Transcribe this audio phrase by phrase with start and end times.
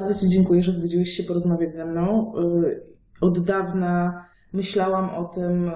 [0.00, 2.32] Bardzo Ci dziękuję, że zgodziłeś się porozmawiać ze mną.
[2.64, 2.82] Y,
[3.20, 5.72] od dawna myślałam o tym, y,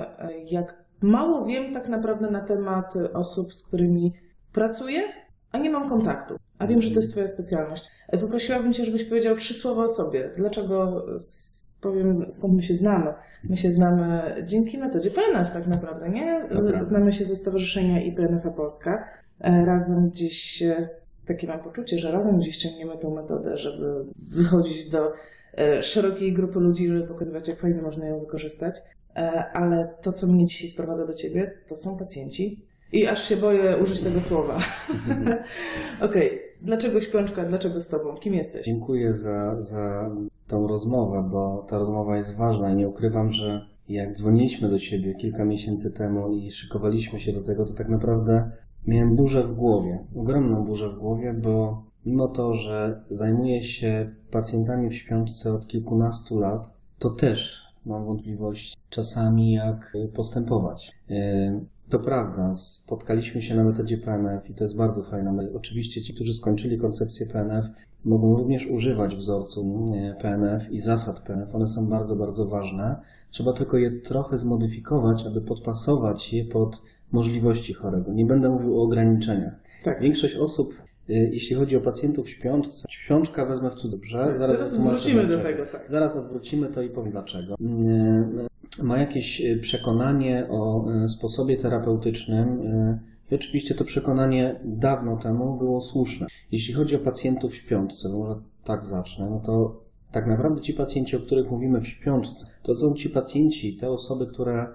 [0.50, 4.14] jak mało wiem tak naprawdę na temat osób, z którymi
[4.52, 5.02] pracuję,
[5.52, 6.36] a nie mam kontaktu.
[6.58, 7.90] A wiem, że to jest Twoja specjalność.
[8.14, 10.30] Y, poprosiłabym Cię, żebyś powiedział trzy słowa o sobie.
[10.36, 11.06] Dlaczego
[11.80, 13.14] powiem, skąd my się znamy.
[13.44, 16.48] My się znamy dzięki metodzie PNF tak naprawdę, nie?
[16.80, 19.08] Znamy się ze Stowarzyszenia i PNF Polska.
[19.40, 20.62] Razem gdzieś
[21.26, 25.12] takie mam poczucie, że razem gdzieś ciągniemy tą metodę, żeby wychodzić do
[25.58, 28.82] e, szerokiej grupy ludzi, żeby pokazywać, jak fajnie można ją wykorzystać.
[29.16, 32.64] E, ale to, co mnie dzisiaj sprowadza do ciebie, to są pacjenci.
[32.92, 34.58] I aż się boję użyć tego słowa.
[36.00, 36.38] Okej, okay.
[36.62, 38.16] dlaczego śpiączka, dlaczego z tobą?
[38.16, 38.66] Kim jesteś?
[38.66, 40.10] Dziękuję za, za
[40.46, 45.14] tą rozmowę, bo ta rozmowa jest ważna i nie ukrywam, że jak dzwoniliśmy do siebie
[45.14, 48.50] kilka miesięcy temu i szykowaliśmy się do tego, to tak naprawdę
[48.86, 54.90] Miałem burzę w głowie, ogromną burzę w głowie, bo mimo to, że zajmuję się pacjentami
[54.90, 60.92] w śpiączce od kilkunastu lat, to też mam wątpliwość czasami, jak postępować.
[61.10, 65.48] E, to prawda, spotkaliśmy się na metodzie PNF i to jest bardzo fajne.
[65.54, 67.66] Oczywiście ci, którzy skończyli koncepcję PNF,
[68.04, 71.54] mogą również używać wzorcu e, PNF i zasad PNF.
[71.54, 72.96] One są bardzo, bardzo ważne.
[73.30, 76.82] Trzeba tylko je trochę zmodyfikować, aby podpasować je pod
[77.14, 78.12] możliwości chorego.
[78.12, 79.54] Nie będę mówił o ograniczeniach.
[79.84, 80.00] Tak.
[80.00, 80.74] Większość osób,
[81.10, 84.12] y, jeśli chodzi o pacjentów śpiączce, śpiączka wezmę w cudzysłów.
[84.12, 85.66] Tak, zaraz, zaraz wrócimy do tego.
[85.66, 85.90] Tak.
[85.90, 87.54] Zaraz odwrócimy to i powiem dlaczego.
[88.80, 92.62] Y, ma jakieś y, przekonanie o sposobie terapeutycznym
[93.30, 96.26] i oczywiście to przekonanie dawno temu było słuszne.
[96.52, 99.80] Jeśli chodzi o pacjentów w śpiączce, może tak zacznę, no to
[100.12, 104.26] tak naprawdę ci pacjenci, o których mówimy w śpiączce, to są ci pacjenci, te osoby,
[104.26, 104.66] które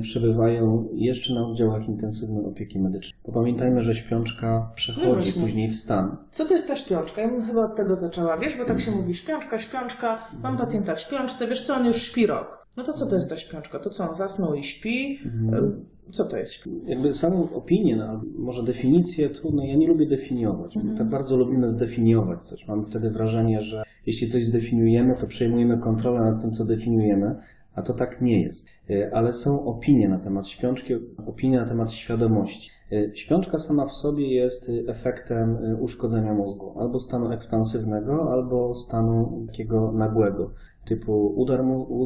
[0.00, 3.20] przebywają jeszcze na oddziałach intensywnej opieki medycznej.
[3.26, 6.16] Bo pamiętajmy, że śpiączka przechodzi no później w stan.
[6.30, 7.22] Co to jest ta śpiączka?
[7.22, 8.36] Ja bym chyba od tego zaczęła.
[8.36, 12.02] Wiesz, bo tak się mówi śpiączka, śpiączka, mam pacjenta w śpiączce, wiesz co, on już
[12.02, 12.66] śpi rok.
[12.76, 13.78] No to co to jest ta śpiączka?
[13.78, 15.18] To co, on zasnął i śpi?
[15.24, 15.84] Mhm.
[16.12, 16.68] Co to jest?
[16.86, 20.76] Jakby samą opinię, no, może definicję trudno, ja nie lubię definiować.
[20.76, 20.96] Mhm.
[20.96, 22.68] Tak bardzo lubimy zdefiniować coś.
[22.68, 27.34] Mam wtedy wrażenie, że jeśli coś zdefiniujemy, to przejmujemy kontrolę nad tym, co definiujemy,
[27.76, 28.68] a to tak nie jest.
[28.90, 30.94] E, ale są opinie na temat śpiączki,
[31.26, 32.70] opinie na temat świadomości.
[32.92, 39.44] E, śpiączka sama w sobie jest efektem e, uszkodzenia mózgu, albo stanu ekspansywnego, albo stanu
[39.46, 40.50] takiego nagłego,
[40.84, 41.64] typu udar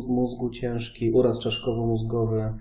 [0.09, 2.55] mózgu ciężki, uraz czaszkowo-mózgowy,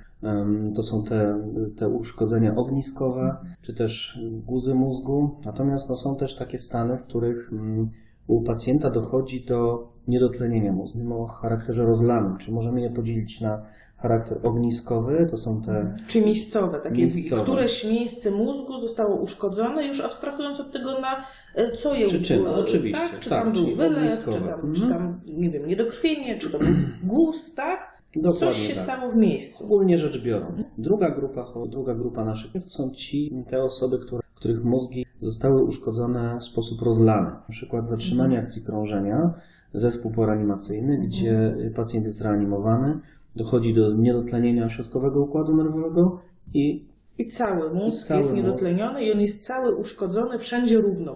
[0.76, 1.44] to są te,
[1.78, 5.30] te uszkodzenia ogniskowe, czy też guzy mózgu.
[5.46, 7.90] Natomiast no, są też takie stany, w których mm,
[8.28, 12.38] u pacjenta dochodzi do niedotlenienia mózgu, mimo o charakterze rozlanym.
[12.38, 13.62] Czy możemy je podzielić na
[13.98, 15.96] charakter ogniskowy, to są te...
[16.08, 17.42] Czy miejscowe, takie miejscowe.
[17.42, 21.24] któreś miejsce mózgu zostało uszkodzone, już abstrahując od tego na
[21.56, 23.10] e, co je Przyczyna, oczywiście.
[23.10, 23.20] Tak?
[23.20, 24.74] Czy tak, tam był wylew, czy tam, mhm.
[24.74, 26.68] czy tam, nie wiem, niedokrwienie, czy to był
[27.14, 28.00] guz, tak?
[28.16, 28.84] Dokładnie Coś się tak.
[28.84, 29.64] stało w miejscu.
[29.64, 30.64] Ogólnie rzecz biorąc.
[30.78, 36.38] Druga grupa, druga grupa naszych to są ci, te osoby, które, których mózgi zostały uszkodzone
[36.40, 37.30] w sposób rozlany.
[37.30, 38.46] Na przykład zatrzymanie mhm.
[38.46, 39.34] akcji krążenia,
[39.74, 41.74] zespół poreanimacyjny, gdzie mhm.
[41.74, 43.00] pacjent jest reanimowany,
[43.36, 46.22] dochodzi do niedotlenienia ośrodkowego układu nerwowego
[46.54, 49.06] i i cały mózg I cały jest niedotleniony mózg.
[49.06, 51.16] i on jest cały uszkodzony wszędzie równo.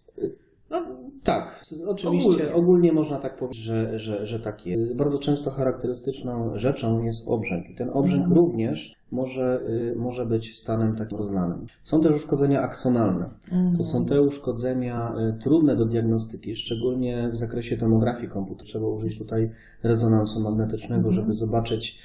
[1.24, 2.30] Tak, oczywiście.
[2.30, 2.54] Ogólnie.
[2.54, 2.94] ogólnie.
[2.94, 4.96] można tak powiedzieć, że, że, że tak jest.
[4.96, 7.70] Bardzo często charakterystyczną rzeczą jest obrzęk.
[7.70, 8.38] I ten obrzęk mhm.
[8.38, 11.66] również może, y, może być stanem takim rozlanym.
[11.84, 13.30] Są też uszkodzenia aksonalne.
[13.52, 13.78] Mhm.
[13.78, 18.68] To są te uszkodzenia y, trudne do diagnostyki, szczególnie w zakresie tomografii komputerowej.
[18.68, 19.50] Trzeba użyć tutaj
[19.84, 21.16] rezonansu magnetycznego, mhm.
[21.16, 22.00] żeby zobaczyć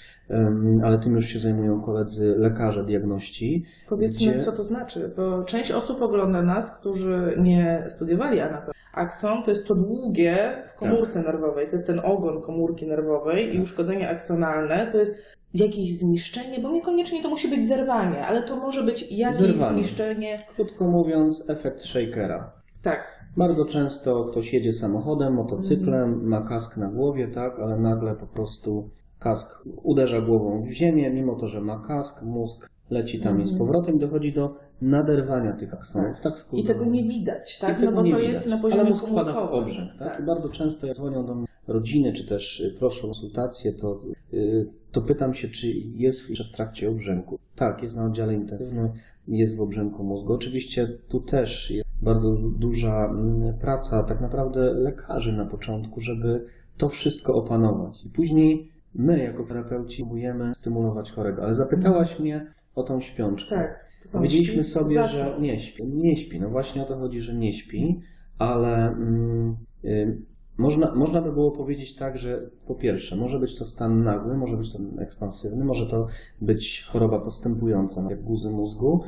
[0.83, 3.65] ale tym już się zajmują koledzy lekarze diagności.
[3.89, 4.41] Powiedzmy, gdzie...
[4.41, 8.78] co to znaczy, bo część osób ogląda nas, którzy nie studiowali anatomii.
[8.93, 11.33] Akson to jest to długie w komórce tak.
[11.33, 13.55] nerwowej, to jest ten ogon komórki nerwowej tak.
[13.55, 15.23] i uszkodzenie aksonalne to jest
[15.55, 20.47] jakieś zniszczenie, bo niekoniecznie to musi być zerwanie, ale to może być jakieś zniszczenie.
[20.55, 22.53] Krótko mówiąc, efekt shakera.
[22.83, 23.19] Tak.
[23.37, 26.27] Bardzo często ktoś jedzie samochodem, motocyklem, mm.
[26.27, 31.35] ma kask na głowie, tak, ale nagle po prostu kask uderza głową w ziemię, mimo
[31.35, 33.43] to, że ma kask, mózg leci tam mm.
[33.43, 33.67] i z mhm.
[33.67, 36.21] powrotem dochodzi do naderwania tych aksonów.
[36.21, 37.83] Tak, I tego nie widać, tak?
[37.83, 38.23] no bo to widać.
[38.23, 40.09] jest na poziomie Ale mózg wpada w obrzęk, tak?
[40.09, 40.21] tak?
[40.21, 43.99] I bardzo często jak dzwonią do mnie rodziny, czy też y, proszą o konsultację, to,
[44.33, 47.39] y, to pytam się, czy jest jeszcze w trakcie obrzęku.
[47.57, 48.89] Tak, jest na oddziale intensywnym,
[49.29, 50.33] jest w obrzęku mózgu.
[50.33, 56.47] Oczywiście tu też jest bardzo duża mm, praca tak naprawdę lekarzy na początku, żeby
[56.77, 58.05] to wszystko opanować.
[58.05, 61.43] I później my jako terapeuci próbujemy stymulować chorego.
[61.43, 62.47] Ale zapytałaś mnie
[62.79, 63.57] o tą śpiączkę.
[63.57, 63.89] Tak.
[64.13, 65.87] Powiedzieliśmy sobie, że nie śpi.
[65.87, 66.41] Nie śpi.
[66.41, 68.01] No właśnie o to chodzi, że nie śpi,
[68.39, 70.19] ale mm, y,
[70.59, 74.57] Można, można by było powiedzieć tak, że po pierwsze, może być to stan nagły, może
[74.57, 76.07] być to ekspansywny, może to
[76.41, 79.05] być choroba postępująca, jak guzy mózgu.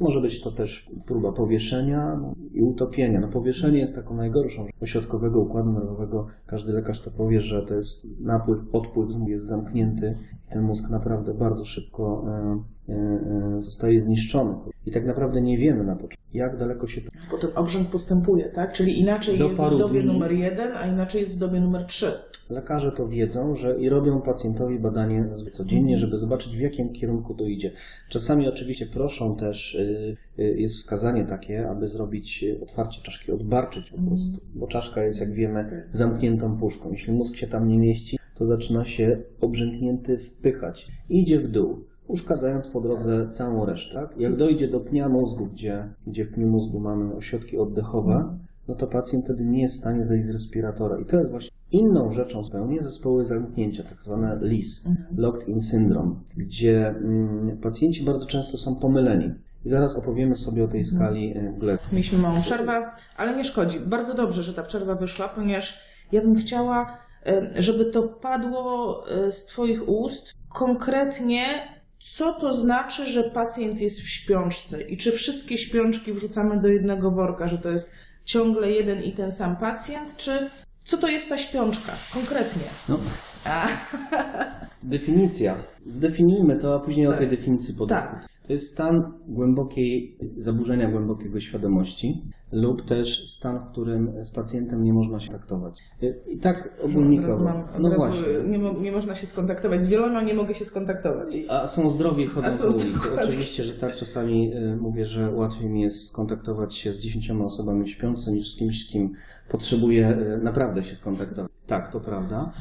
[0.00, 3.20] Może być to też próba powieszenia no, i utopienia.
[3.20, 6.26] No, powieszenie jest taką najgorszą ośrodkowego układu nerwowego.
[6.46, 10.14] Każdy lekarz to powie, że to jest napływ, odpływ jest zamknięty
[10.50, 12.62] ten mózg naprawdę bardzo szybko e,
[13.58, 14.54] zostaje zniszczony.
[14.86, 18.72] I tak naprawdę nie wiemy na początku, jak daleko się to Potem obrzęk postępuje, tak?
[18.72, 20.12] Czyli inaczej Do jest w dobie dni.
[20.12, 22.12] numer jeden, a inaczej jest w dobie numer trzy.
[22.50, 27.34] Lekarze to wiedzą, że i robią pacjentowi badanie zazwyczaj codziennie, żeby zobaczyć w jakim kierunku
[27.34, 27.72] to idzie.
[28.08, 33.90] Czasami oczywiście proszą też, y, y, jest wskazanie takie, aby zrobić y, otwarcie czaszki, odbarczyć
[33.90, 36.92] po prostu, bo czaszka jest jak wiemy zamkniętą puszką.
[36.92, 40.88] Jeśli mózg się tam nie mieści, to zaczyna się obrzęknięty wpychać.
[41.08, 41.89] Idzie w dół.
[42.10, 43.94] Uszkadzając po drodze całą resztę.
[43.94, 44.18] Tak?
[44.18, 48.36] Jak dojdzie do pnia mózgu, gdzie, gdzie w pniu mózgu mamy ośrodki oddechowe,
[48.68, 50.98] no to pacjent wtedy nie jest w stanie zejść z respiratora.
[50.98, 54.84] I to jest właśnie inną rzeczą zupełnie zespoły zamknięcia, tak zwane LIS,
[55.16, 59.34] Locked In Syndrome, gdzie mm, pacjenci bardzo często są pomyleni.
[59.64, 61.86] I zaraz opowiemy sobie o tej skali e, Gleason.
[61.92, 63.80] Mieliśmy małą przerwę, ale nie szkodzi.
[63.80, 65.80] Bardzo dobrze, że ta przerwa wyszła, ponieważ
[66.12, 71.42] ja bym chciała, e, żeby to padło e, z Twoich ust konkretnie,
[72.00, 74.82] co to znaczy, że pacjent jest w śpiączce?
[74.82, 77.92] I czy wszystkie śpiączki wrzucamy do jednego worka, że to jest
[78.24, 80.50] ciągle jeden i ten sam pacjent, czy
[80.84, 82.62] co to jest ta śpiączka konkretnie?
[82.88, 82.98] No,
[84.82, 85.56] definicja.
[85.86, 87.18] Zdefiniujmy to, a później o Tak.
[87.18, 88.24] tej definicji podyskutujemy.
[88.46, 92.22] To jest stan głębokiej, zaburzenia głębokiego świadomości
[92.52, 95.80] lub też stan, w którym z pacjentem nie można się kontaktować.
[96.28, 97.44] I tak ogólnikowo.
[97.44, 98.22] mam, No właśnie.
[98.48, 99.82] nie, mo- nie można się skontaktować.
[99.84, 101.36] Z wieloma nie mogę się skontaktować.
[101.48, 102.88] A są zdrowi i chodzą po ulicy.
[103.28, 107.88] Oczywiście, że tak czasami y, mówię, że łatwiej mi jest skontaktować się z dziesięcioma osobami
[107.88, 109.12] śpiącymi niż z kimś, z kim
[109.50, 111.50] potrzebuję y, naprawdę się skontaktować.
[111.66, 112.52] Tak, to prawda.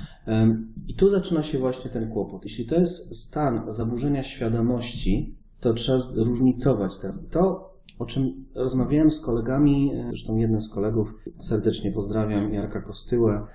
[0.88, 2.44] I tu zaczyna się właśnie ten kłopot.
[2.44, 7.20] Jeśli to jest stan zaburzenia świadomości, to trzeba zróżnicować teraz.
[7.32, 13.48] To, o czym rozmawiałem z kolegami, y, zresztą jednym z kolegów, serdecznie pozdrawiam, Jarka Kostyłę,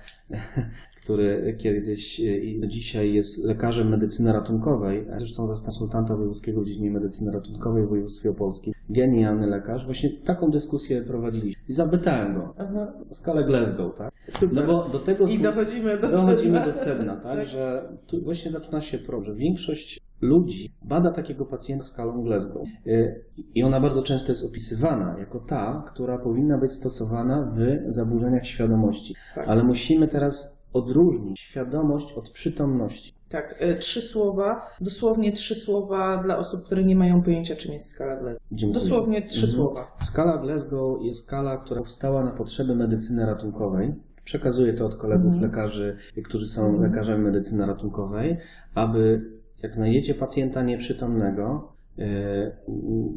[1.05, 6.65] który kiedyś y, i do dzisiaj jest lekarzem medycyny ratunkowej, zresztą zastępcą konsultanta wojewódzkiego w
[6.65, 8.73] dziedzinie medycyny ratunkowej w województwie opolskim.
[8.89, 9.85] Genialny lekarz.
[9.85, 11.63] Właśnie taką dyskusję prowadziliśmy.
[11.69, 14.13] I zapytałem go, Aha, skalę Glasgow, tak?
[14.29, 14.53] super.
[14.55, 16.65] No bo do tego I dochodzimy do dochodzimy sedna.
[16.65, 17.47] do sedna, tak?
[17.47, 22.67] Że tu właśnie zaczyna się problem, że większość ludzi bada takiego pacjenta skalą Glasgow.
[22.87, 23.23] Y,
[23.55, 29.15] I ona bardzo często jest opisywana jako ta, która powinna być stosowana w zaburzeniach świadomości.
[29.35, 29.47] Tak.
[29.47, 33.13] Ale musimy teraz odróżnić świadomość od przytomności.
[33.29, 37.89] Tak, y, trzy słowa, dosłownie trzy słowa dla osób, które nie mają pojęcia, czym jest
[37.91, 38.47] skala Glasgow.
[38.51, 38.81] Dziękuję.
[38.83, 39.53] Dosłownie trzy Mhm.
[39.53, 39.91] słowa.
[39.99, 43.93] Skala Glasgow jest skala, która powstała na potrzeby medycyny ratunkowej.
[44.23, 45.43] Przekazuję to od kolegów Mhm.
[45.43, 46.83] lekarzy, którzy są Mhm.
[46.91, 48.37] lekarzami medycyny ratunkowej,
[48.75, 49.21] aby
[49.63, 51.74] jak znajdziecie pacjenta nieprzytomnego, e,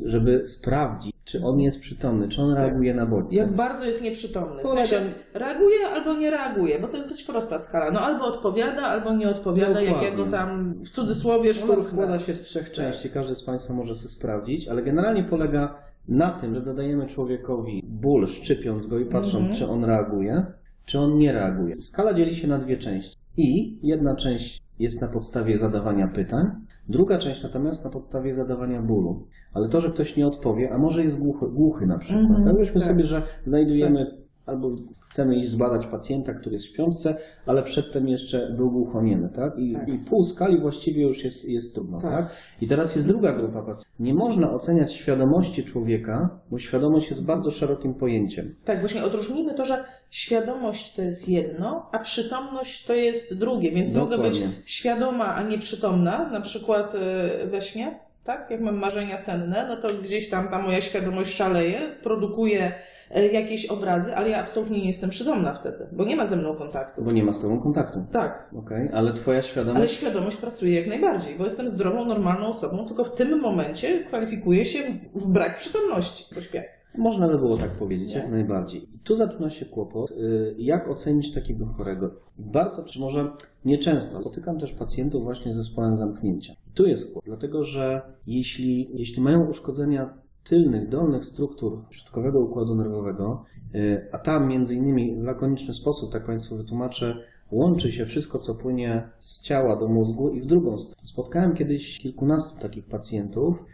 [0.05, 2.65] żeby sprawdzić, czy on jest przytomny, czy on Tak.
[2.65, 3.37] reaguje na bodźce.
[3.37, 4.63] Jak bardzo jest nieprzytomny.
[4.65, 5.01] W sensie
[5.35, 7.91] reaguje albo nie reaguje, bo to jest dość prosta skala.
[7.91, 10.33] No albo odpowiada, albo nie odpowiada, jak ja go Dokładnie.
[10.33, 11.85] tam w cudzysłowie Ona szturchnę.
[11.85, 15.75] składa się z trzech części, każdy z Państwa może sobie sprawdzić, ale generalnie polega
[16.09, 19.55] na tym, że zadajemy człowiekowi ból, szczypiąc go i patrząc, Mhm.
[19.55, 20.47] czy on reaguje,
[20.85, 21.75] czy on nie reaguje.
[21.75, 23.17] Skala dzieli się na dwie części.
[23.37, 26.51] I jedna część jest na podstawie zadawania pytań,
[26.89, 29.27] druga część natomiast na podstawie zadawania bólu.
[29.53, 32.25] Ale to, że ktoś nie odpowie, a może jest głuchy, głuchy na przykład.
[32.25, 32.57] Mhm, tak?
[32.57, 32.91] Weźmy tak.
[32.91, 34.71] sobie, że znajdujemy albo
[35.11, 39.59] chcemy iść zbadać pacjenta, który jest w śpiączce, ale przedtem jeszcze był głuchoniemy, tak?
[39.59, 39.89] I, Tak.
[39.89, 42.11] i pół skali właściwie już jest, jest trudno, Tak.
[42.11, 42.31] tak.
[42.61, 43.85] I teraz jest druga grupa pacjentów.
[44.01, 48.55] Nie można oceniać świadomości człowieka, bo świadomość jest bardzo szerokim pojęciem.
[48.65, 53.95] Tak, właśnie odróżnijmy to, że świadomość to jest jedno, a przytomność to jest drugie, więc
[53.95, 54.41] mogę Dokładnie.
[54.47, 58.51] być świadoma, a nieprzytomna, na przykład y, we śnie, tak?
[58.51, 62.73] Jak mam marzenia senne, no to gdzieś tam ta moja świadomość szaleje, produkuje
[63.17, 66.55] y, jakieś obrazy, ale ja absolutnie nie jestem przytomna wtedy, bo nie ma ze mną
[66.55, 67.03] kontaktu.
[67.03, 68.05] Bo nie ma z tobą kontaktu.
[68.13, 69.79] Tak, Okej, ale twoja świadomość.
[69.79, 74.65] ale świadomość pracuje jak najbardziej, bo jestem zdrową, normalną osobą, tylko w tym momencie kwalifikuję
[74.65, 74.79] się
[75.15, 76.78] w brak przytomności po śpiach.
[76.99, 78.21] Można by było tak powiedzieć, Nie?
[78.21, 78.95] jak najbardziej.
[78.95, 82.11] I tu zaczyna się kłopot, y, jak ocenić takiego chorego.
[82.39, 83.33] Bardzo, czy może
[83.65, 86.53] nieczęsto, spotykam też pacjentów właśnie z zespołem zamknięcia.
[86.53, 90.15] I tu jest kłopot, dlatego że jeśli, jeśli mają uszkodzenia
[90.45, 96.27] tylnych, dolnych struktur środkowego układu nerwowego, y, a tam między innymi w lakoniczny sposób, tak
[96.27, 97.17] Państwu wytłumaczę,
[97.51, 101.01] łączy się wszystko, co płynie z ciała do mózgu i w drugą stronę.
[101.03, 103.65] Spotkałem kiedyś kilkunastu takich pacjentów,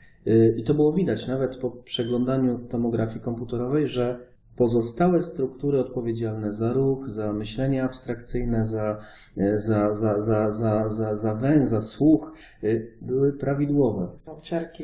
[0.56, 7.10] i to było widać nawet po przeglądaniu tomografii komputerowej, że pozostałe struktury odpowiedzialne za ruch,
[7.10, 9.00] za myślenie abstrakcyjne, za,
[9.36, 12.32] e, za, za, za, za, za, za węch, za słuch,
[12.64, 14.08] y, były prawidłowe.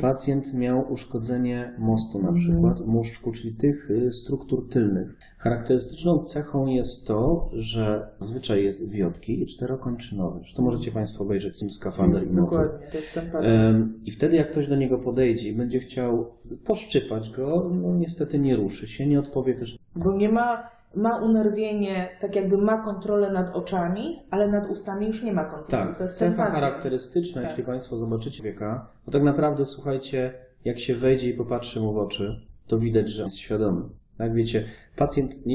[0.00, 5.16] Pacjent miał uszkodzenie mostu na przykład, móżdżku, czyli tych y, struktur tylnych.
[5.40, 10.38] Charakterystyczną cechą jest to, że zazwyczaj jest wiotki i czterokończynowy.
[10.38, 12.62] Zresztą możecie Państwo obejrzeć Sim Skafander i Motor.
[12.62, 14.06] Dokładnie, to jest ten pacjent.
[14.06, 18.56] I wtedy, jak ktoś do niego podejdzie i będzie chciał poszczypać go, no niestety nie
[18.56, 19.78] ruszy się, nie odpowie też.
[19.96, 25.22] Bo nie ma, ma unerwienie, tak jakby ma kontrolę nad oczami, ale nad ustami już
[25.22, 25.86] nie ma kontroli.
[25.86, 27.50] Tak, to jest cecha charakterystyczna, Tak.
[27.50, 31.98] jeśli Państwo zobaczycie wieka, to tak naprawdę, słuchajcie, jak się wejdzie i popatrzy mu w
[31.98, 33.82] oczy, to widać, że jest świadomy.
[34.20, 34.64] Tak, wiecie,
[34.96, 35.46] pacjent,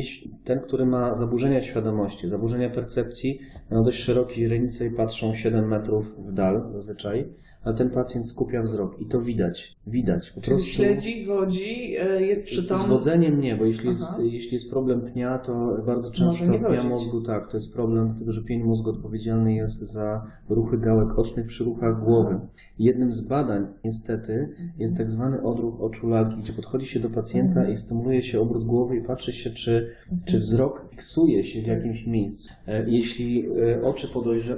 [0.43, 3.39] ten, który ma zaburzenia świadomości, zaburzenia percepcji,
[3.71, 7.27] ma dość szerokie renice i patrzą 7 metrów w dal zazwyczaj,
[7.65, 10.29] ale ten pacjent skupia wzrok i to widać, widać.
[10.29, 12.83] Po Czyli prostu śledzi, wodzi, y, jest przytomny.
[12.83, 17.21] z wodzeniem nie, bo jeśli jest, jeśli jest problem pnia, to bardzo często pnia mózgu,
[17.21, 21.63] tak, to jest problem, dlatego że pień mózgu odpowiedzialny jest za ruchy gałek ocznych przy
[21.63, 22.39] ruchach głowy.
[22.79, 27.59] Jednym z badań, niestety, jest tak zwany odruch oczu lalki, gdzie podchodzi się do pacjenta
[27.59, 27.73] Mhm.
[27.73, 29.89] i stymuluje się obrót głowy i patrzy się, czy,
[30.25, 32.53] czy wzrok fiksuje się w jakimś miejscu.
[32.67, 34.07] E, Jeśli e, oczy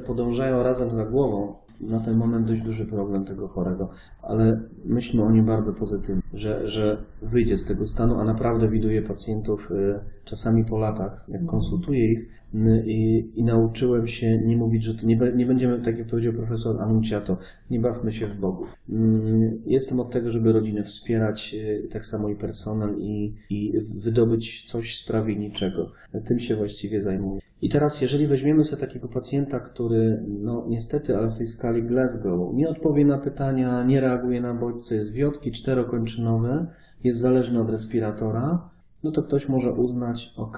[0.05, 3.89] podążają razem za głową, na ten moment dość duży problem tego chorego,
[4.21, 9.01] ale myślmy o nim bardzo pozytywnie, że, że wyjdzie z tego stanu, a naprawdę widuję
[9.01, 12.19] pacjentów y, czasami po latach, jak konsultuję ich
[12.55, 16.33] y, i, i nauczyłem się nie mówić, że to nie, nie będziemy, tak jak powiedział
[16.33, 17.37] profesor Anunciato,
[17.71, 18.65] nie bawmy się w Bogu.
[18.89, 21.55] Mm, Jestem od tego, żeby rodzinę wspierać,
[21.85, 25.91] y, tak samo i personel i, i wydobyć coś z prawie niczego.
[26.25, 27.41] Tym się właściwie zajmuję.
[27.61, 32.53] I teraz, jeżeli weźmiemy sobie takiego pacjenta, który, no niestety, ale w tej skali Glasgow,
[32.53, 35.51] nie odpowie na pytania, nie reaguje na bodźce, jest wiotki
[36.17, 36.65] czterokończynowe,
[37.03, 38.69] jest zależny od respiratora,
[39.03, 40.57] no to ktoś może uznać, ok,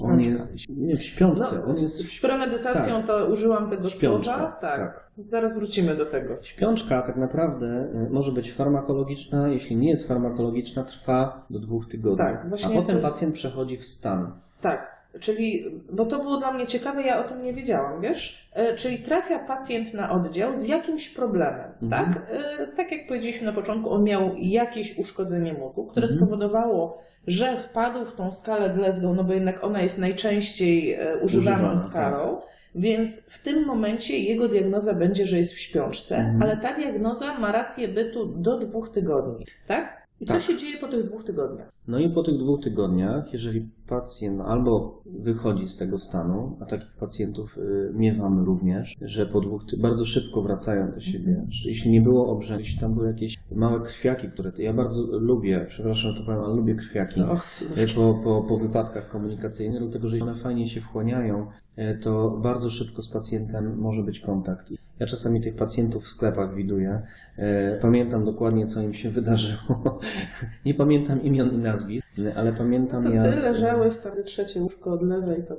[0.00, 0.30] on Śpiączka.
[0.30, 3.06] jest nie, w śpiączce, No, on z, jest z premedytacją tak.
[3.06, 4.52] to użyłam tego Śpiączka, słowa.
[4.60, 4.76] Tak.
[4.78, 5.10] tak.
[5.18, 6.36] Zaraz wrócimy do tego.
[6.42, 12.18] Śpiączka tak naprawdę y, może być farmakologiczna, jeśli nie jest farmakologiczna, trwa do dwóch tygodni.
[12.18, 14.32] Tak, właśnie a potem jest- pacjent przechodzi w stan.
[14.60, 18.48] Tak, czyli, bo to było dla mnie ciekawe, ja o tym nie wiedziałam, wiesz?
[18.52, 21.90] E, Czyli trafia pacjent na oddział z jakimś problemem, Mhm.
[22.12, 22.22] tak?
[22.60, 26.18] E, Tak jak powiedzieliśmy na początku, on miał jakieś uszkodzenie mózgu, które Mhm.
[26.26, 31.56] spowodowało, że wpadł w tą skalę Glasgow, no bo jednak ona jest najczęściej e, używaną
[31.72, 32.40] Używana, skalą.
[32.74, 36.42] Więc w tym momencie jego diagnoza będzie, że jest w śpiączce, Mhm.
[36.42, 40.00] ale ta diagnoza ma rację bytu do dwóch tygodni, tak?
[40.20, 40.42] I co Tak.
[40.42, 41.68] się dzieje po tych dwóch tygodniach?
[41.88, 46.92] No i po tych dwóch tygodniach, jeżeli pacjent albo wychodzi z tego stanu, a takich
[47.00, 51.46] pacjentów y, miewamy również, że po dwóch bardzo szybko wracają do siebie.
[51.48, 55.66] Że Jeśli nie było obrzęku, jeśli tam były jakieś małe krwiaki, które ja bardzo lubię,
[55.68, 57.20] przepraszam, to powiem, ale lubię krwiaki.
[57.22, 62.30] Och, E, po, po, po wypadkach komunikacyjnych, dlatego że one fajnie się wchłaniają, e, to
[62.30, 64.72] bardzo szybko z pacjentem może być kontakt.
[64.98, 67.02] Ja czasami tych pacjentów w sklepach widuję.
[67.38, 69.98] E, Pamiętam dokładnie, co im się wydarzyło.
[70.66, 71.99] Nie pamiętam imion i nazwisk,
[72.36, 73.22] ale pamiętam To jak...
[73.22, 75.56] ty leżałeś tam trzecie łóżko od lewej, to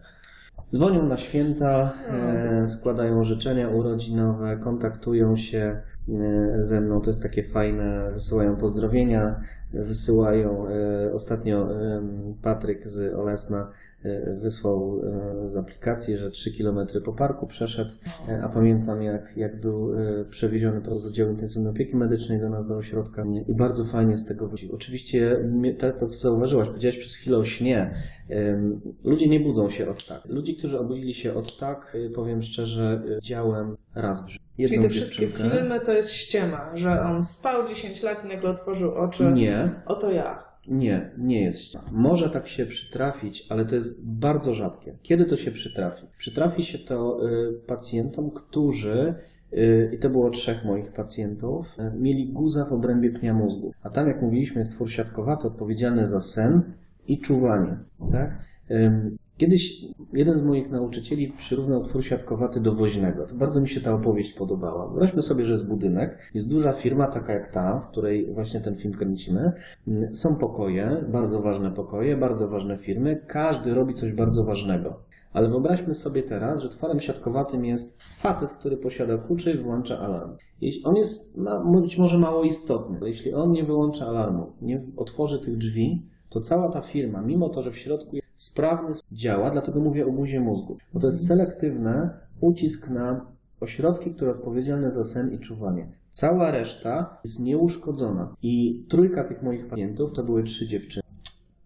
[0.75, 2.17] Dzwonią na święta, No,
[2.63, 5.81] e, składają życzenia urodzinowe, kontaktują się
[6.60, 7.01] ze mną.
[7.01, 9.41] To jest takie fajne, wysyłają pozdrowienia,
[9.74, 10.67] wysyłają.
[10.67, 12.01] E, ostatnio e,
[12.41, 13.72] Patryk z Olesna
[14.03, 15.01] e, wysłał
[15.43, 17.91] e, z aplikacji, że 3 km po parku przeszedł,
[18.29, 22.50] e, a pamiętam jak, jak był e, przewieziony teraz z oddziału intensywnej opieki medycznej do
[22.50, 24.75] nas do ośrodka i bardzo fajnie z tego wrócił.
[24.75, 27.93] Oczywiście to, to co zauważyłaś, powiedziałeś przez chwilę o śnie,
[29.03, 30.25] Ludzie nie budzą się od tak.
[30.25, 34.40] Ludzi, którzy obudzili się od tak, powiem szczerze, działem raz w życiu.
[34.67, 38.27] Czyli Jedną te wszystkie dziewczynkę- filmy to jest ściema, że on spał 10 lat i
[38.27, 39.31] nagle otworzył oczy.
[39.31, 40.43] Nie, Oto ja.
[40.67, 41.83] nie, nie jest ściema.
[41.91, 44.97] Może tak się przytrafić, ale to jest bardzo rzadkie.
[45.01, 46.05] Kiedy to się przytrafi?
[46.17, 49.13] Przytrafi się to y, pacjentom, którzy
[49.53, 53.73] y, i to było trzech moich pacjentów, y, mieli guza w obrębie pnia mózgu.
[53.83, 56.61] A tam, jak mówiliśmy, jest twór siatkowaty odpowiedzialny za sen
[57.07, 57.77] i czuwanie.
[58.11, 58.31] Tak?
[59.41, 63.25] Kiedyś jeden z moich nauczycieli przyrównał twór siatkowaty do woźnego.
[63.25, 64.88] To bardzo mi się ta opowieść podobała.
[64.88, 68.75] Wyobraźmy sobie, że jest budynek, jest duża firma, taka jak ta, w której właśnie ten
[68.75, 69.51] film kręcimy.
[70.13, 73.21] Są pokoje, bardzo ważne pokoje, bardzo ważne firmy.
[73.27, 75.00] Każdy robi coś bardzo ważnego.
[75.33, 80.31] Ale wyobraźmy sobie teraz, że tworem siatkowatym jest facet, który posiada klucze i wyłącza alarm.
[80.62, 85.39] Jeśli on jest ma, być może mało istotny, jeśli on nie wyłącza alarmu, nie otworzy
[85.39, 90.05] tych drzwi, to cała ta firma, mimo to, że w środku sprawny, działa, dlatego mówię
[90.05, 90.77] o guzie mózgu.
[90.93, 92.09] Bo to jest selektywny
[92.41, 93.25] ucisk na
[93.59, 95.88] ośrodki, które odpowiedzialne za sen i czuwanie.
[96.09, 98.35] Cała reszta jest nieuszkodzona.
[98.41, 101.03] I trójka tych moich pacjentów to były trzy dziewczyny.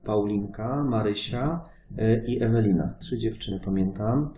[0.04, 1.64] Paulinka, Marysia
[1.98, 2.94] e, i Ewelina.
[3.00, 4.34] Trzy dziewczyny pamiętam.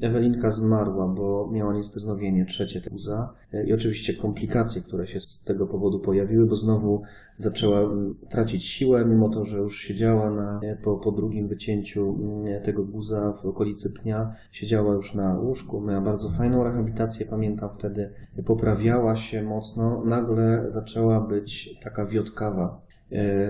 [0.00, 5.42] Ewelinka zmarła, bo miała niestety znowienie trzecie guza E, i oczywiście komplikacje, które się z
[5.42, 7.02] tego powodu pojawiły, bo znowu
[7.36, 12.18] zaczęła mm, tracić siłę, mimo to, że już siedziała na, e, po, po drugim wycięciu
[12.20, 17.70] mm, tego guza w okolicy pnia, siedziała już na łóżku, miała bardzo fajną rehabilitację, pamiętam
[17.78, 18.10] wtedy,
[18.46, 22.83] poprawiała się mocno, nagle zaczęła być taka wiotkawa, e,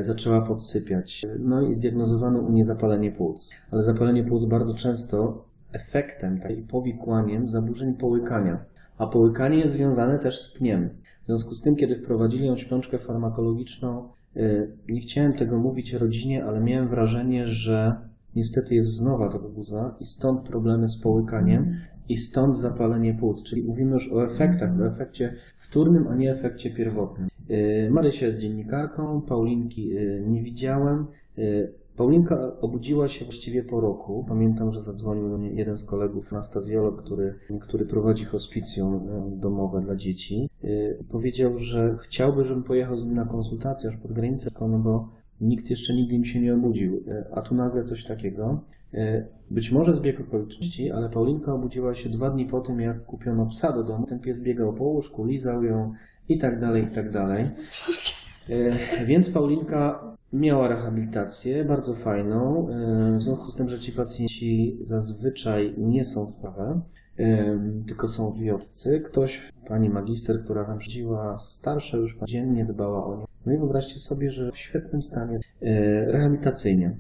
[0.00, 1.26] zaczęła podsypiać.
[1.38, 3.50] No i zdiagnozowano u niej zapalenie płuc.
[3.71, 8.64] Ale zapalenie płuc bardzo często efektem tak, i powikłaniem zaburzeń połykania.
[8.99, 10.88] A połykanie jest związane też z pniem.
[11.23, 16.44] W związku z tym, kiedy wprowadzili ją śpiączkę farmakologiczną, e, nie chciałem tego mówić rodzinie,
[16.44, 17.97] ale miałem wrażenie, że
[18.37, 21.76] niestety jest wznowa tego guza i stąd problemy z połykaniem
[22.09, 23.42] i stąd zapalenie płuc.
[23.42, 27.28] Czyli mówimy już o efektach, o efekcie wtórnym, a nie efekcie pierwotnym.
[27.48, 31.06] Yy, Marysia jest dziennikarką, Paulinki yy, nie widziałem.
[31.36, 34.24] Yy, Paulinka obudziła się właściwie po roku.
[34.28, 39.00] Pamiętam, że zadzwonił do mnie jeden z kolegów, anestezjolog, który, który prowadzi hospicjum
[39.40, 40.50] domowe dla dzieci.
[41.10, 45.08] Powiedział, że chciałby, żebym pojechał z nim na konsultację aż pod granicę, no bo
[45.40, 47.02] nikt jeszcze nigdy mi się nie obudził.
[47.32, 48.60] A tu nagle coś takiego.
[48.94, 53.46] Yy, Być może zbieg okoliczności, ale Paulinka obudziła się dwa dni po tym, jak kupiono
[53.46, 54.06] psa do domu.
[54.06, 55.92] Ten pies biegał po łóżku, lizał ją
[56.28, 57.44] i tak dalej, i tak dalej.
[58.50, 62.68] E, Więc Paulinka miała rehabilitację, bardzo fajną.
[62.68, 66.80] E, W związku z tym, że ci pacjenci zazwyczaj nie są z PAWE,
[67.18, 69.00] e, tylko są wyjodcy.
[69.00, 73.24] Ktoś, pani magister, która tam przychodziła, starsza już dziennie dbała o nią.
[73.46, 76.96] No i wyobraźcie sobie, że w świetnym stanie e, rehabilitacyjnie.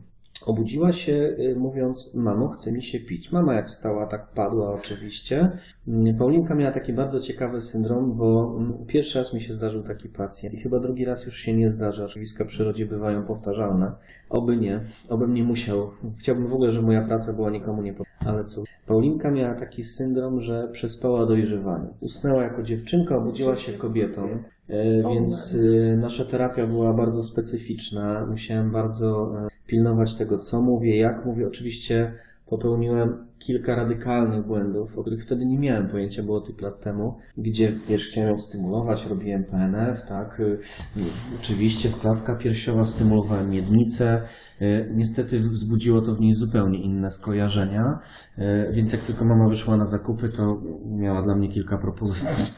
[0.46, 3.32] Obudziła się y, mówiąc, mamo, chce mi się pić.
[3.32, 5.50] Mama jak stała, tak padła oczywiście.
[5.88, 10.08] Mm, Paulinka miała taki bardzo ciekawy syndrom, bo mm, pierwszy raz mi się zdarzył taki
[10.08, 12.04] pacjent i chyba drugi raz już się nie zdarza.
[12.04, 13.92] Oczywiska w przyrodzie bywają powtarzalne.
[14.30, 15.90] Oby nie, obym nie musiał.
[16.18, 17.94] Chciałbym w ogóle, żeby moja praca była nikomu nie
[18.26, 18.62] ale co?
[18.86, 21.88] Paulinka miała taki syndrom, że przespała dojrzewanie.
[22.00, 24.28] Usnęła jako dziewczynka, obudziła się kobietą.
[24.68, 25.56] E, Więc
[25.92, 28.26] e, nasza terapia była bardzo specyficzna.
[28.26, 31.46] Musiałem bardzo e, pilnować tego, co mówię, jak mówię.
[31.46, 32.12] Oczywiście
[32.46, 37.72] popełniłem kilka radykalnych błędów, o których wtedy nie miałem pojęcia, było tych lat temu, gdzie
[37.88, 40.58] wiesz, chciałem ją stymulować, robiłem PNF, tak, y,
[41.40, 44.22] oczywiście wkładka piersiowa, stymulowałem miednicę,
[44.62, 47.98] y, niestety wzbudziło to w niej zupełnie inne skojarzenia,
[48.38, 52.54] y, więc jak tylko mama wyszła na zakupy, to miała dla mnie kilka propozycji.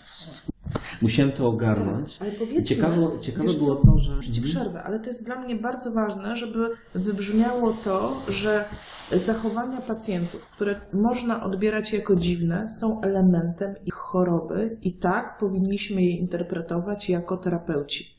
[1.02, 2.18] Musiałem to ogarnąć.
[2.20, 4.20] Ale powiedzmy, Ciekawe, ciekawe wiesz było to, że...
[4.33, 8.64] Ci przerwę, ale to jest dla mnie bardzo ważne, żeby wybrzmiało to, że
[9.12, 16.11] zachowania pacjentów, które można odbierać jako dziwne, są elementem ich choroby i tak powinniśmy je
[16.11, 18.15] interpretować jako terapeuci.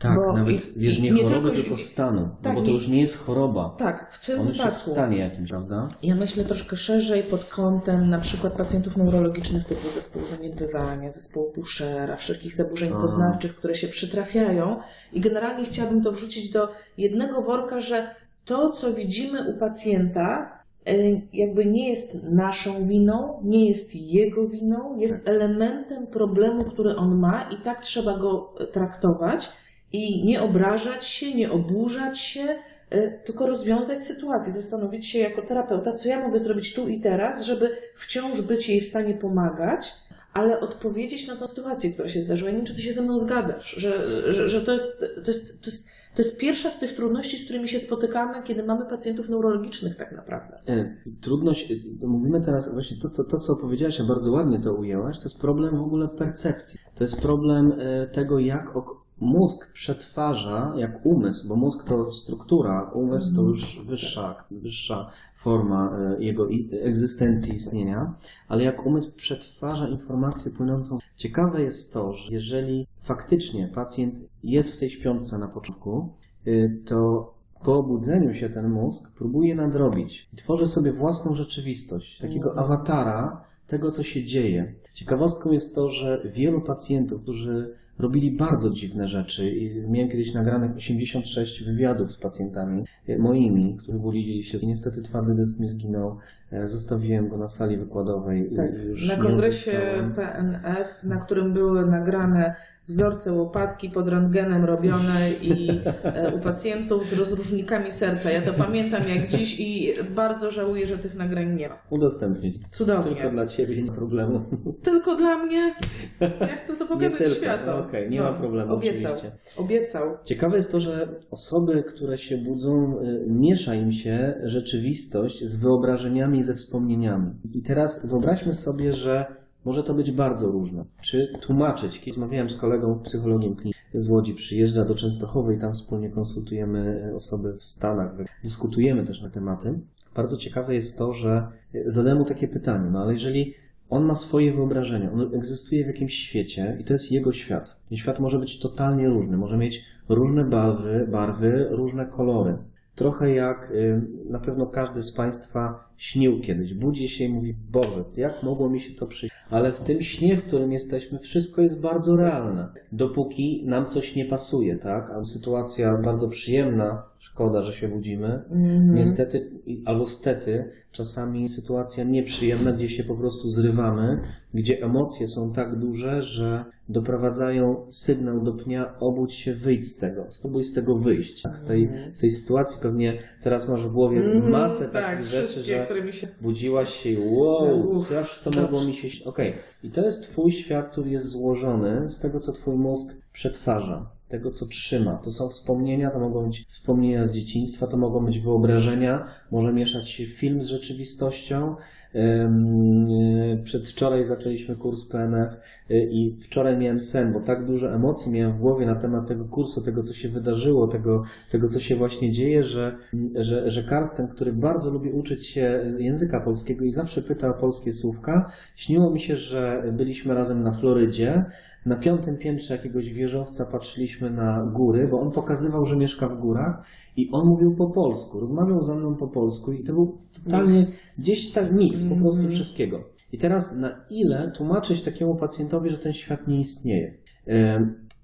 [0.00, 2.20] Tak, Bo nawet i- wiesz, nie nie choroby, tylko- tylko stanu.
[2.20, 3.74] No Tak, bo to już nie jest choroba.
[3.78, 4.90] Tak, w tym On już jest w wypadku.
[4.90, 5.88] stanie jakimś, prawda?
[6.02, 12.16] Ja myślę troszkę szerzej pod kątem na przykład pacjentów neurologicznych typu zespół zaniedbywania, zespołu Bushera,
[12.16, 13.00] wszelkich zaburzeń A.
[13.00, 14.76] poznawczych, które się przytrafiają.
[15.12, 20.52] I generalnie chciałabym to wrzucić do jednego worka, że to, co widzimy u pacjenta,
[20.88, 27.18] y, jakby nie jest naszą winą, nie jest jego winą, jest elementem problemu, który on
[27.18, 29.52] ma i tak trzeba go traktować
[29.92, 32.58] i nie obrażać się, nie oburzać się,
[32.94, 37.44] y, tylko rozwiązać sytuację, zastanowić się jako terapeuta, co ja mogę zrobić tu i teraz,
[37.44, 39.92] żeby wciąż być jej w stanie pomagać,
[40.32, 42.50] ale odpowiedzieć na tą sytuację, która się zdarzyła.
[42.50, 45.60] Nie wiem, czy ty się ze mną zgadzasz, że, że, że to, jest, to, jest,
[45.60, 49.28] to, jest, to jest pierwsza z tych trudności, z którymi się spotykamy, kiedy mamy pacjentów
[49.28, 50.60] neurologicznych tak naprawdę.
[50.68, 51.70] E, Trudność,
[52.02, 55.24] e, mówimy teraz właśnie to co, to, co powiedziałaś, a bardzo ładnie to ujęłaś, to
[55.24, 56.80] jest problem w ogóle percepcji.
[56.94, 58.76] To jest problem e, tego, jak
[59.20, 66.24] mózg przetwarza, jak umysł, bo mózg to struktura, umysł to już wyższa, wyższa forma e,
[66.24, 66.48] jego
[66.82, 68.14] egzystencji, istnienia,
[68.48, 70.98] ale jak umysł przetwarza informację płynącą.
[71.16, 76.12] Ciekawe jest to, że jeżeli faktycznie pacjent jest w tej śpiączce na początku,
[76.46, 77.32] y, to
[77.64, 83.90] po obudzeniu się ten mózg próbuje nadrobić i tworzy sobie własną rzeczywistość, takiego awatara tego,
[83.90, 84.74] co się dzieje.
[84.92, 90.76] Ciekawostką jest to, że wielu pacjentów, którzy robili bardzo dziwne rzeczy, i miałem kiedyś nagranych
[90.76, 94.58] 86 wywiadów z pacjentami e, moimi, którzy budzili się.
[94.62, 96.18] Niestety twardy dysk mi zginął,
[96.52, 98.52] e, zostawiłem go na sali wykładowej.
[98.52, 99.80] i Tak, już na kongresie.
[100.16, 102.54] PNF, na którym były nagrane
[102.88, 108.30] wzorce łopatki pod rentgenem robione i e, u pacjentów z rozróżnikami serca.
[108.30, 111.78] Ja to pamiętam jak dziś i bardzo żałuję, że tych nagrań nie ma.
[111.90, 112.56] Udostępnić.
[112.70, 113.14] Cudownie.
[113.16, 114.40] Tylko dla Ciebie, nie problemu.
[114.82, 115.74] Tylko dla mnie.
[116.20, 117.70] Ja chcę to pokazać światu.
[117.88, 119.12] okej, nie ma No, problemu, obiecał.
[119.14, 119.32] oczywiście.
[119.56, 120.16] Obiecał.
[120.24, 126.38] Ciekawe jest to, że osoby, które się budzą, y, miesza im się rzeczywistość z wyobrażeniami
[126.38, 127.30] i ze wspomnieniami.
[127.54, 130.84] I teraz wyobraźmy sobie, że może to być bardzo różne.
[131.02, 132.00] Czy tłumaczyć?
[132.00, 133.56] Kiedyś rozmawiałem z kolegą psychologiem
[133.94, 139.30] z Łodzi, przyjeżdża do Częstochowy i tam wspólnie konsultujemy osoby w Stanach, dyskutujemy też na
[139.30, 139.78] tematy.
[140.16, 141.46] Bardzo ciekawe jest to, że
[141.86, 143.54] zadałem mu takie pytanie, no ale jeżeli
[143.90, 147.82] on ma swoje wyobrażenia, on egzystuje w jakimś świecie i to jest jego świat.
[147.88, 152.56] Ten świat może być totalnie różny, może mieć różne barwy, barwy różne kolory.
[152.94, 156.74] Trochę jak y, na pewno każdy z Państwa śnił kiedyś.
[156.74, 159.34] Budzi się i mówi, Boże, jak mogło mi się to przyjść?
[159.50, 162.68] Ale w tym śnie, w którym jesteśmy, wszystko jest bardzo realne.
[162.92, 165.10] Dopóki nam coś nie pasuje, tak?
[165.10, 168.42] A sytuacja bardzo przyjemna, szkoda, że się budzimy.
[168.50, 168.94] Mhm.
[168.94, 169.50] Niestety,
[169.84, 174.20] albo stety, czasami sytuacja nieprzyjemna, gdzie się po prostu zrywamy,
[174.54, 180.26] gdzie emocje są tak duże, że doprowadzają sygnał do pnia, obudź się, wyjdź z tego,
[180.28, 181.42] spróbuj z tego wyjść.
[181.42, 181.58] Tak?
[181.58, 185.46] Z, tej, z tej sytuacji pewnie teraz masz w głowie Mhm, masę tak, takich rzeczy,
[185.46, 186.28] wszystkie, że które mi się...
[186.40, 188.62] budziłaś się wow, Uff, coś to dobrze.
[188.62, 189.24] mogło mi się...
[189.24, 194.10] Okej, i to jest twój świat, który jest złożony z tego, co twój mózg przetwarza,
[194.28, 195.20] tego, co trzyma.
[195.24, 200.08] To są wspomnienia, to mogą być wspomnienia z dzieciństwa, to mogą być wyobrażenia, może mieszać
[200.08, 201.76] się film z rzeczywistością.
[202.14, 205.56] Yy, Przedwczoraj zaczęliśmy kurs PNF
[205.88, 209.44] yy, i wczoraj miałem sen, bo tak dużo emocji miałem w głowie na temat tego
[209.44, 212.96] kursu, tego, co się wydarzyło, tego, tego co się właśnie dzieje, że,
[213.34, 217.92] że, że Karsten, który bardzo lubi uczyć się języka polskiego i zawsze pyta o polskie
[217.92, 221.44] słówka, śniło mi się, że byliśmy razem na Florydzie,
[221.86, 226.82] na piątym piętrze jakiegoś wieżowca patrzyliśmy na góry, bo on pokazywał, że mieszka w górach
[227.16, 230.92] i on mówił po polsku, rozmawiał ze mną po polsku i to był totalnie Miks.
[231.18, 232.54] gdzieś tak miks po prostu Mhm.
[232.54, 233.04] wszystkiego.
[233.32, 237.14] I teraz na ile tłumaczyć takiemu pacjentowi, że ten świat nie istnieje?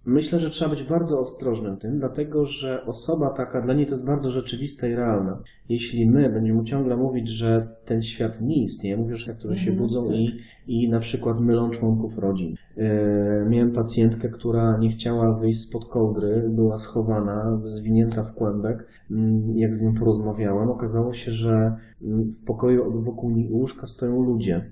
[0.07, 4.07] Myślę, że trzeba być bardzo ostrożnym tym, dlatego że osoba taka, dla niej to jest
[4.07, 5.37] bardzo rzeczywiste i realne.
[5.69, 9.71] Jeśli my będziemy ciągle mówić, że ten świat nie istnieje, mówię, że te, którzy się
[9.71, 10.12] Mhm, budzą tak.
[10.14, 12.55] i, i na przykład mylą członków rodzin.
[12.77, 18.87] E, miałem pacjentkę, która nie chciała wyjść spod kołdry, była schowana, zwinięta w kłębek.
[19.11, 24.71] Mm, Jak z nią porozmawiałem, okazało się, że mm, w pokoju wokół łóżka stoją ludzie.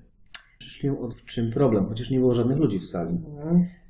[0.59, 3.19] Przyszli ją od w czym problem, chociaż nie było żadnych ludzi w sali.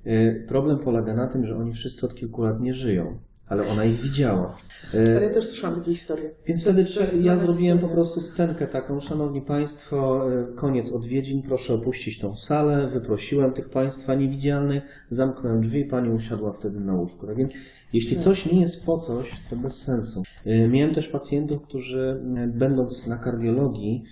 [0.07, 3.85] Y, Problem polega na tym, że oni wszyscy od kilku lat nie żyją, ale ona
[3.85, 4.57] ich widziała.
[4.95, 6.31] Y, Ale ja też słyszałam takie historie.
[6.47, 11.43] Więc To wtedy jest- ja zrobiłem po prostu scenkę taką, szanowni państwo, y, koniec odwiedzin,
[11.43, 17.27] proszę opuścić tą salę, wyprosiłem tych państwa niewidzialnych, zamknąłem drzwi, pani usiadła wtedy na łóżku.
[17.27, 17.53] Tak więc
[17.93, 20.23] jeśli coś nie jest po coś, to bez sensu.
[20.71, 24.05] Miałem też pacjentów, którzy będąc na kardiologii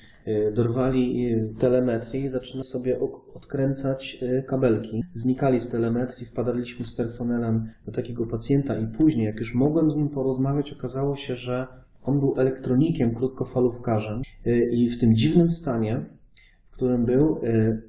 [0.55, 2.99] dorwali y, telemetrię i zaczyna sobie
[3.35, 5.05] odkręcać y, kabelki.
[5.15, 9.97] Znikali z telemetrii, wpadaliśmy z personelem do takiego pacjenta i później, jak już mogłem z
[9.97, 11.67] nim porozmawiać, okazało się, że
[12.03, 14.23] on był elektronikiem, krótkofalówkarzem
[14.71, 16.05] i w tym dziwnym stanie,
[16.71, 17.41] w którym był,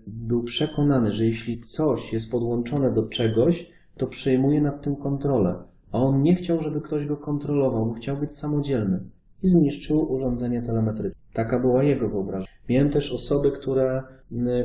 [0.07, 5.55] był przekonany, że jeśli coś jest podłączone do czegoś, to przejmuje nad tym kontrolę.
[5.91, 8.99] A on nie chciał, żeby ktoś go kontrolował, bo chciał być samodzielny.
[9.43, 11.21] I zniszczył urządzenie telemetryczne.
[11.33, 12.47] Taka była jego wyobraźnia.
[12.69, 14.03] Miałem też osoby, które,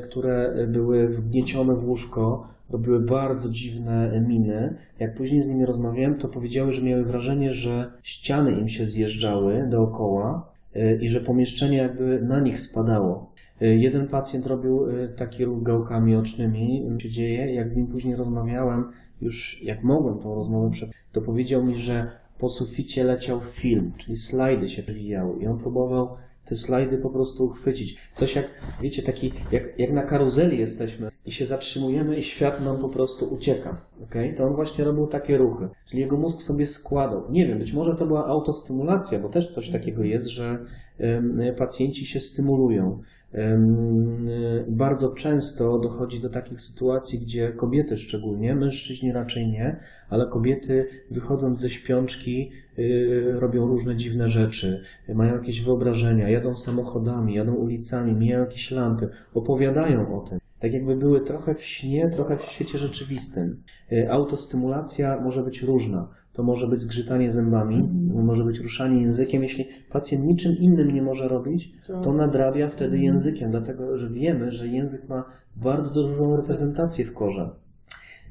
[0.04, 4.76] które były wgniecione w łóżko, robiły bardzo dziwne miny.
[4.98, 9.68] Jak później z nimi rozmawiałem, to powiedziały, że miały wrażenie, że ściany im się zjeżdżały
[9.70, 13.32] dookoła y, i że pomieszczenie jakby na nich spadało.
[13.62, 17.54] Y, Jeden pacjent robił y, taki ruch gałkami ocznymi, się dzieje.
[17.54, 18.84] Jak z nim później rozmawiałem,
[19.20, 20.88] już jak mogłem tą rozmowę prze...
[21.12, 26.16] to powiedział mi, że po suficie leciał film, czyli slajdy się przewijały i on próbował
[26.48, 27.96] te slajdy po prostu uchwycić.
[28.14, 28.46] Coś jak,
[28.82, 33.34] wiecie, taki, jak, jak na karuzeli jesteśmy i się zatrzymujemy i świat nam po prostu
[33.34, 33.80] ucieka.
[34.04, 34.34] Okay?
[34.34, 35.68] To on właśnie robił takie ruchy.
[35.88, 37.30] Czyli jego mózg sobie składał.
[37.30, 40.58] Nie wiem, być może to była autostymulacja, bo też coś takiego jest, że
[40.98, 43.02] em, pacjenci się stymulują.
[43.32, 44.28] Em,
[44.68, 51.60] Bardzo często dochodzi do takich sytuacji, gdzie kobiety szczególnie, mężczyźni raczej nie, ale kobiety wychodząc
[51.60, 54.82] ze śpiączki y, robią różne dziwne rzeczy,
[55.14, 60.38] mają jakieś wyobrażenia, jadą samochodami, jadą ulicami, mijają jakieś lampy, opowiadają o tym.
[60.58, 63.62] Tak jakby były trochę w śnie, trochę w świecie rzeczywistym.
[63.92, 66.08] Y, Autostymulacja może być różna.
[66.38, 69.42] To może być zgrzytanie zębami, może być ruszanie językiem.
[69.42, 71.72] Jeśli pacjent niczym innym nie może robić,
[72.02, 75.24] to nadrabia wtedy językiem, dlatego że wiemy, że język ma
[75.56, 77.50] bardzo dużą reprezentację w korze.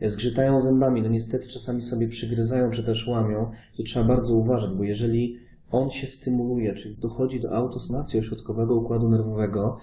[0.02, 4.84] Zgrzytają zębami, no niestety czasami sobie przygryzają czy też łamią, to trzeba bardzo uważać, bo
[4.84, 5.38] jeżeli
[5.72, 9.78] on się stymuluje, czyli dochodzi do autostymacji ośrodkowego układu nerwowego,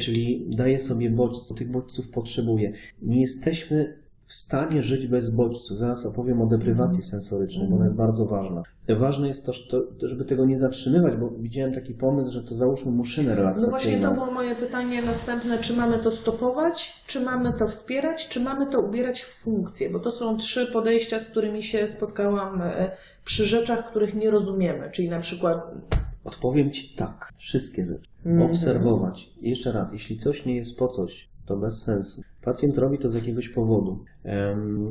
[0.00, 2.72] czyli daje sobie bodźce, tych bodźców potrzebuje.
[3.02, 5.78] Nie jesteśmy w stanie żyć bez bodźców.
[5.78, 8.62] Zaraz opowiem o deprywacji sensorycznej, bo ona jest bardzo ważna.
[8.98, 12.92] Ważne jest to, że- żeby tego nie zatrzymywać, bo widziałem taki pomysł, że to załóżmy
[12.92, 14.08] muszynę No właśnie relaksacyjną.
[14.08, 18.66] to było moje pytanie następne, czy mamy to stopować, czy mamy to wspierać, czy mamy
[18.66, 22.90] to ubierać w funkcję, bo to są trzy podejścia, z którymi się spotkałam e,
[23.24, 25.70] przy rzeczach, których nie rozumiemy, czyli na przykład
[26.24, 27.32] Odpowiem Ci tak.
[27.36, 28.08] Wszystkie rzeczy.
[28.26, 28.50] Mhm.
[28.50, 29.30] Obserwować.
[29.40, 32.22] Jeszcze raz, jeśli coś nie jest po coś, to bez sensu.
[32.44, 34.04] Pacjent robi to z jakiegoś powodu.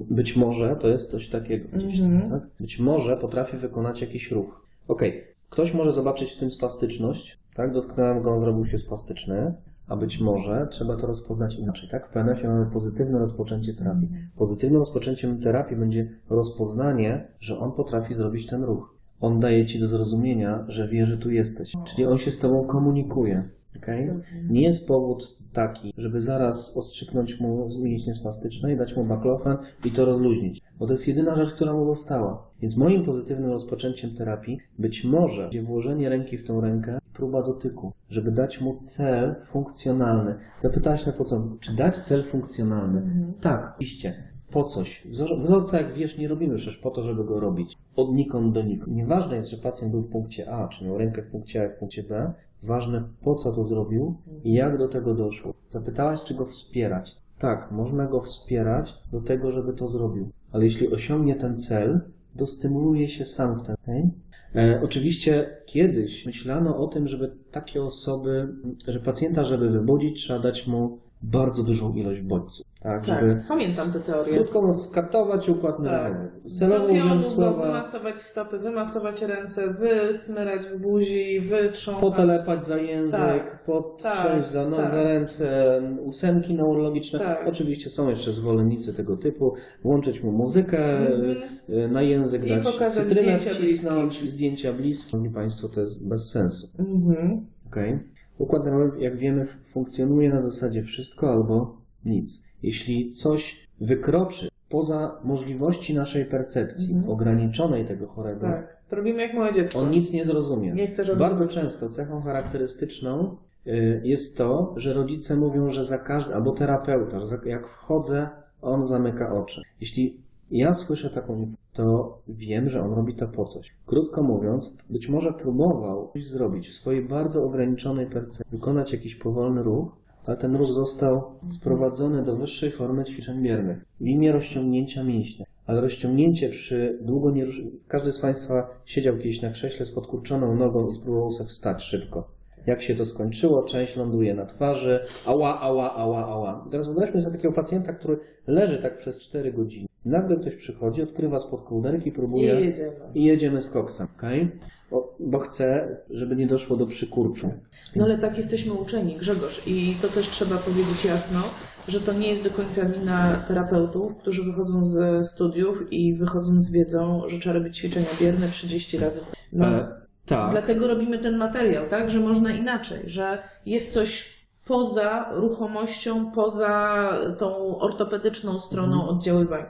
[0.09, 2.31] Być może to jest coś takiego gdzieś tam, Mhm.
[2.31, 2.49] tak?
[2.59, 4.67] Być może potrafi wykonać jakiś ruch.
[4.87, 7.73] Okej, ktoś może zobaczyć w tym spastyczność, tak?
[7.73, 9.53] Dotknąłem go, on zrobił się spastyczny,
[9.87, 12.07] a być może trzeba to rozpoznać inaczej, tak?
[12.09, 14.09] W PNF-ie mamy pozytywne rozpoczęcie terapii.
[14.35, 18.93] Pozytywnym rozpoczęciem terapii będzie rozpoznanie, że on potrafi zrobić ten ruch.
[19.21, 21.73] On daje ci do zrozumienia, że wie, że tu jesteś.
[21.85, 23.49] Czyli on się z tobą komunikuje.
[23.77, 24.21] Okay?
[24.49, 27.69] Nie jest powód taki, żeby zaraz ostrzyknąć mu
[28.13, 30.61] spastyczne i dać mu baklofen i to rozluźnić.
[30.79, 32.47] Bo to jest jedyna rzecz, która mu została.
[32.61, 37.43] Więc moim pozytywnym rozpoczęciem terapii być może będzie włożenie ręki w tą rękę i próba
[37.43, 40.35] dotyku, żeby dać mu cel funkcjonalny.
[40.61, 43.01] Zapytałaś na początku, czy dać cel funkcjonalny?
[43.41, 44.13] Tak, oczywiście.
[44.51, 45.07] Po coś.
[45.11, 47.77] Wzor- Wzorca, jak wiesz, nie robimy przecież po to, żeby go robić.
[47.95, 48.95] Od nikąd do nikąd.
[48.95, 51.69] Nieważne jest, że pacjent był w punkcie A, czy miał rękę w punkcie A i
[51.69, 52.33] w punkcie B.
[52.63, 55.53] Ważne, po co to zrobił i jak do tego doszło.
[55.69, 57.17] Zapytałaś, czy go wspierać.
[57.39, 60.29] Tak, można go wspierać do tego, żeby to zrobił.
[60.51, 62.01] Ale jeśli osiągnie ten cel,
[62.35, 63.75] dostymuluje się sam w ten.
[63.83, 64.09] okej?
[64.55, 68.47] E, oczywiście kiedyś myślano o tym, żeby takie osoby,
[68.87, 72.65] że pacjenta, żeby wybudzić, trzeba dać mu bardzo dużą ilość bodźców.
[72.81, 74.33] Tak, tak, żeby pamiętam tę teorię.
[74.35, 75.85] krótko mówiąc skartować układ Tak.
[76.13, 76.49] nerwowy.
[76.59, 82.01] Celowo Do piodu użyłem słowa wymasować stopy, wymasować ręce, wysmyrać w buzi, wytrząchać.
[82.03, 83.63] potelepać za język, Tak.
[83.63, 84.45] podtrząść Tak.
[84.45, 84.91] za, no, Tak.
[84.91, 87.19] za ręce, ósemki neurologiczne.
[87.19, 87.45] Tak.
[87.47, 89.53] Oczywiście są jeszcze zwolennicy tego typu.
[89.83, 91.37] Włączyć mu muzykę, Mhm.
[91.69, 95.11] y, na język I dać cytrynę zdjęcia wcisnąć, zdjęcia bliskie.
[95.11, 96.67] Szanowni Państwo, to jest bez sensu.
[96.79, 97.45] Mhm.
[97.67, 97.99] Okay?
[98.37, 102.43] Układ nerwowy, jak wiemy, funkcjonuje na zasadzie wszystko albo nic.
[102.63, 107.11] Jeśli coś wykroczy poza możliwości naszej percepcji, Mhm.
[107.13, 108.77] ograniczonej tego chorego, Tak.
[108.89, 109.79] To robimy jak małe dziecko.
[109.79, 110.71] on nic nie zrozumie.
[110.73, 113.35] Nie chce, żeby- Bardzo często cechą charakterystyczną
[113.67, 118.29] y, jest to, że rodzice mówią, że za każdy, albo terapeuta, że jak wchodzę,
[118.61, 119.61] on zamyka oczy.
[119.81, 120.17] Jeśli
[120.57, 123.75] ja słyszę taką informację, to wiem, że on robi to po coś.
[123.85, 129.63] Krótko mówiąc, być może próbował coś zrobić w swojej bardzo ograniczonej percepcji, wykonać jakiś powolny
[129.63, 135.45] ruch, ale ten ruch został sprowadzony do wyższej formy ćwiczeń biernych imię rozciągnięcia mięśnia.
[135.67, 137.45] Ale rozciągnięcie przy długo nie.
[137.87, 142.27] Każdy z Państwa siedział kiedyś na krześle z podkurczoną nogą i spróbował sobie wstać szybko.
[142.65, 146.67] Jak się to skończyło, część ląduje na twarzy, ała, ała, ała, ała.
[146.71, 149.87] Teraz wyobraźmy sobie takiego pacjenta, który leży tak przez 4 godziny.
[150.05, 152.91] Nagle ktoś przychodzi, odkrywa spod kołderki, I próbuje jedziemy.
[153.15, 154.51] i jedziemy z koksem, okej?
[154.91, 157.49] Bo, bo chce, żeby nie doszło do przykurczu.
[157.95, 161.39] No ale tak jesteśmy uczeni, Grzegorz, i to też trzeba powiedzieć jasno,
[161.87, 166.71] że to nie jest do końca wina terapeutów, którzy wychodzą ze studiów i wychodzą z
[166.71, 169.19] wiedzą, że trzeba robić ćwiczenia bierne 30 razy.
[169.53, 170.51] No, E, tak.
[170.51, 172.09] Dlatego robimy ten materiał, tak?
[172.09, 177.03] Że można inaczej, że jest coś poza ruchomością, poza
[177.37, 179.09] tą ortopedyczną stroną Mhm.
[179.09, 179.63] oddziaływań.